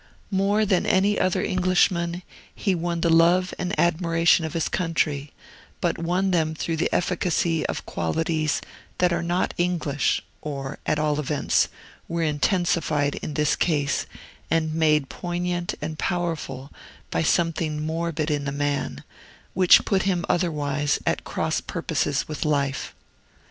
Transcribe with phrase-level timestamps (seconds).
[0.31, 2.23] More than any other Englishman
[2.55, 5.31] he won the love and admiration of his country,
[5.79, 8.61] but won them through the efficacy of qualities
[8.97, 11.67] that are not English, or, at all events,
[12.07, 14.07] were intensified in his case
[14.49, 16.71] and made poignant and powerful
[17.11, 19.03] by something morbid in the man,
[19.53, 22.95] which put him otherwise at cross purposes with life.